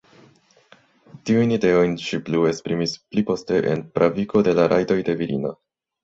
Tiujn 1.29 1.51
ideojn 1.57 1.91
ŝi 2.05 2.19
plu 2.29 2.41
esprimis 2.51 2.95
pliposte 3.11 3.59
en 3.73 3.83
"Pravigo 3.99 4.43
de 4.49 4.55
la 4.61 4.65
Rajtoj 4.73 4.97
de 5.11 5.15
Virino". 5.21 5.53